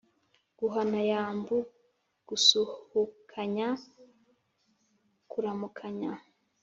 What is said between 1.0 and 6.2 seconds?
yambu: gusuhukanya, kuramukanya